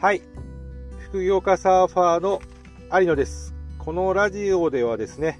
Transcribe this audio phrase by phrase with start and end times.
[0.00, 0.22] はい。
[1.10, 2.40] 副業家サーファーの
[2.90, 3.54] 有野です。
[3.78, 5.38] このラジオではですね、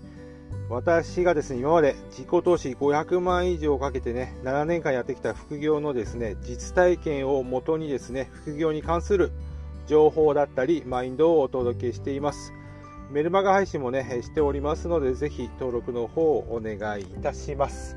[0.68, 9.32] 私がですね、今まで自己投資500万以上かけてね、7年間やってきた副業のですね、実体験をもとにですね、副業に関する
[9.86, 12.52] 情報だったり、マインドをお届けしています。
[13.10, 17.96] メルマガ配信もね、しておりますので、ぜひ登録の方をお願いいたします。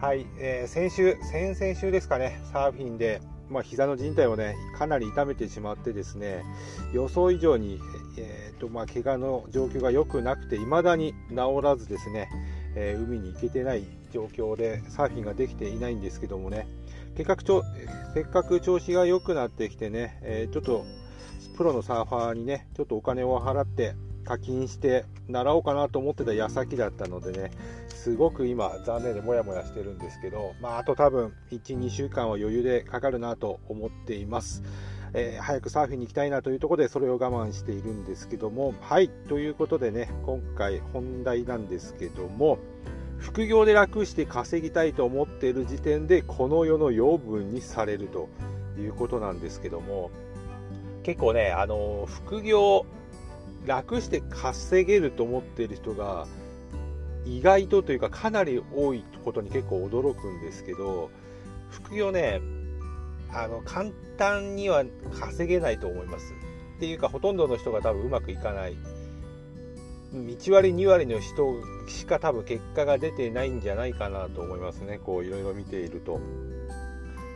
[0.00, 6.44] はい、えー先週、先々週ですかね、サーフィンで、まあ、膝の靭帯をね、かなり痛めてしまってですね、
[6.92, 7.80] 予想以上に、
[8.16, 12.28] えーとまあ、怪我の状況が良くなくて、未だに治らずですね、
[12.76, 16.68] えー海に行けてない状況で、サーフィンができていないんですけどもね、
[17.16, 17.62] 結局ちょ
[18.14, 20.84] せっかく調子が良くなってきてね、えーちょっと
[21.56, 27.50] プロのサーファーにね、ちょっとお金を払って課金して習おうかなと思ってた矢先だったのでね、
[28.02, 34.62] すごく今残念でモヤモヤしてるんですけど、まあ、あと多分12週間は余裕でかかるなと思っています、
[35.12, 38.72] えー早くサーフィンに行きたいなというところでそれを我慢しているんですけども。
[38.80, 42.58] はいということでね今回本題なんですけども
[43.18, 48.30] 副業で楽して稼ぎたいと思っている時点でこの世の養分にされると
[48.78, 50.10] いうことなんですけども。
[51.02, 52.86] 結構ねあの副業
[53.66, 56.26] 楽して稼げると思っている人が
[57.24, 61.10] 意外とというかかなり多いことに結構驚くんですけど
[61.70, 62.40] 副業ね
[63.32, 64.84] あの簡単には
[65.18, 66.34] 稼げないと思います。
[66.76, 68.76] っていうかほとんどの人が多分うまくいかない。
[70.12, 71.54] 1割2割の人
[71.86, 74.98] しか多分結果が出てないんじゃないかなと思いますね。
[74.98, 76.20] こういろいろ見ていると。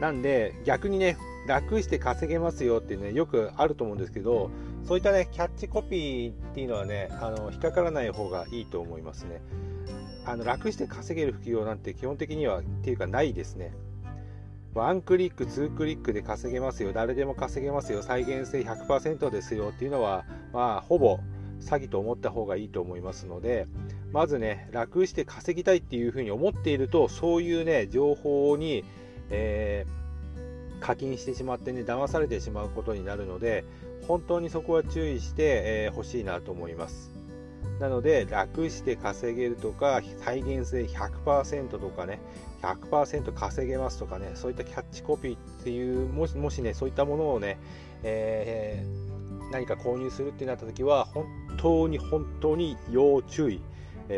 [0.00, 4.50] なんで逆にね楽して稼げますよってねよくあると思うんですけど
[4.84, 9.40] そういったねキャッチコピーっていうのはねあの引っかからない方がいいと思いますね。
[10.24, 13.74] あの楽して稼げる副業なんて基本的にはっていうかないですね。
[14.74, 21.20] ワンクリック、ツークリックで稼げますよ、誰でも稼げますよ、再現性100%ですよっていうのは、まあ、ほぼ
[21.60, 23.68] 詐欺と思った方がいいと思いますので、
[24.12, 28.84] まずね、楽して稼ぎたいっていうふうに思っていると、そういうね、情報に、
[29.30, 30.04] えー
[30.80, 33.64] 課金してしまってね、騙されてしまうことになるので、
[34.06, 37.10] 本当にそこは注意してほ、えーしいなと思います。
[37.80, 42.20] なので、楽して稼げるとか、再現性100%とかね、
[42.62, 47.58] 100%稼げますとかね、そういったキャッチコピーっていう、もしもしね、そういったものをね、
[48.02, 49.14] えー
[49.52, 51.26] 何か購入するってなった時は、本
[51.58, 53.60] 当に本当に要注意、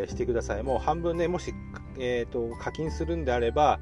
[0.07, 0.63] してください。
[0.63, 1.53] もう半分ね、もし、
[1.99, 3.79] えーと課金するんであれば、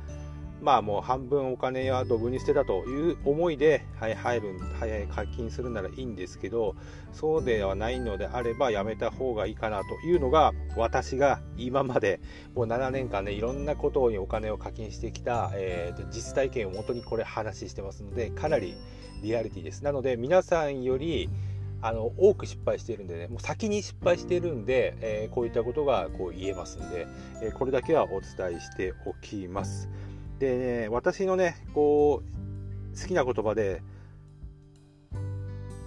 [0.61, 6.75] まあもう半分お金はドブに捨てたという思いで、はい、入る、はい、課金するならいいんですけど、
[7.11, 12.19] そうではないのであればやめた方がいいかなというのが、私が今まで
[12.55, 18.75] もう7年間ね、いろんなことにお金を課金してきた、えーと実体験をもとにこれ話してますので、かなり
[19.21, 19.83] リアリティです。
[19.83, 21.29] なので皆さんより、
[21.81, 27.05] あの多く失敗しているんでね、もう先に失敗しているんで、えーこういったことがこう言えますんで、
[27.43, 29.89] えーこれだけはお伝えしておきます。
[30.39, 33.81] でね、私のね、こう、好きな言葉で、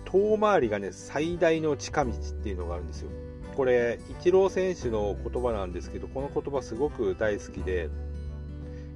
[0.06, 3.10] 遠回りがね、最大の近道っていうのがあるんですよ。
[3.56, 7.90] これ、イチロー選手の言葉なんですけど、この言葉すごく大好きで、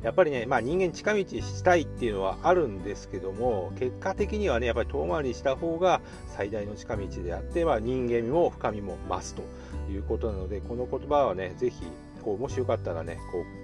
[0.02, 9.42] やっぱりね、まあ人間近道したいっていうのはあるんですけども、結果的にはね、やっぱり遠回りした方が最大の近道であって、まあ人間も深みも増すと
[9.90, 11.76] いうことなので、この言葉はね、ぜひ、
[12.22, 13.61] こう、もしよかったらね、こう、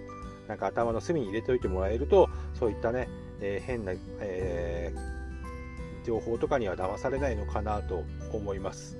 [0.48, 3.08] なんか頭の隅に入れておいてもらえると、そういったね、
[3.40, 5.18] えー変な、えー
[6.08, 8.96] 情報とかには騙されないのかなと思います。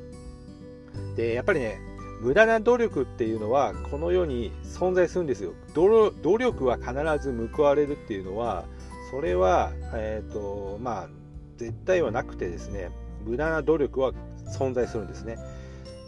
[1.17, 1.81] で、やっぱりね、
[2.21, 5.55] 無駄な努力っていうのはこの世に存在するんですよ。
[5.75, 6.93] 努力は必
[7.23, 8.67] ず報われるっていうのは、
[9.11, 11.09] それは、えっ、と、まあ、
[11.57, 12.91] 絶対はなくてですね、
[13.25, 14.13] 無駄な努力は
[14.59, 15.39] 存在するんですね。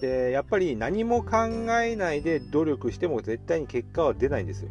[0.02, 1.38] で、やっぱり何も考
[1.82, 4.70] えないで努力しても絶対に結果は出ないんですよ。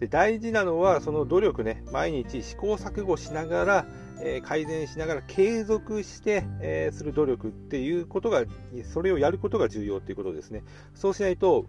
[0.00, 3.86] で大事なのはその努力ね毎日試行錯誤しながら、
[4.20, 8.44] えー改善しながら継続して、えーする努力っていうことが
[8.92, 10.62] それをやることが重要っていうことですね。
[10.94, 11.66] そうしないと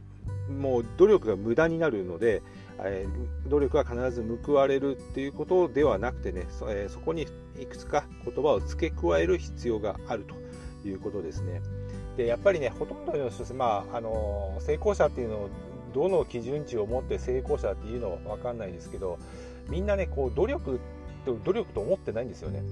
[0.50, 2.42] もう努力が無駄になるので、
[2.80, 7.28] えー努力は必ず報われるっていうことではなくてねそ,、えそこに
[7.60, 11.62] いくつか言葉を付け加える必要があるということですね。
[12.16, 15.50] でやっぱりねほとんどの人、まあ、あの成功者っていうのを
[15.94, 19.20] どの基準値を持って成功者っていうのは分かんないですけど
[19.70, 20.80] みんなねこう努力
[21.26, 22.64] と努力と思ってないんですよね。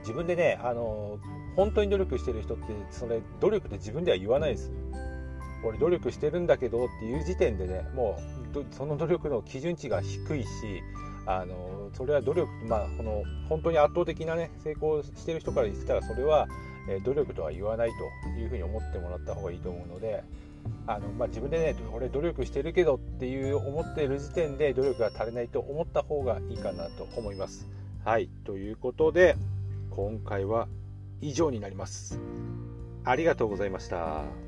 [0.00, 1.18] 自分でねあの
[1.56, 4.70] 本当に努力してる人ってそれ努力って自分では言わないです。
[5.64, 8.18] 俺努力してるんだけどっていう時点でねも
[8.54, 10.48] うその努力の基準値が低いし
[11.26, 16.46] あのそれは努力、まあ、この本当に圧倒的な、ね、成功してる人から言ってたらそれは、
[16.88, 17.90] え努力とは言わない
[18.24, 20.22] というふうに思ってもらった方がいいと思うので
[20.86, 27.68] あの、まあ、自分でね俺努力してるけどっていう思ってる時点で努力が足りないと思った方がいいかなと思います。
[28.04, 29.36] はいということで
[29.90, 30.68] 今回は
[31.20, 32.20] 以上になります。
[33.04, 34.45] ありがとうございました。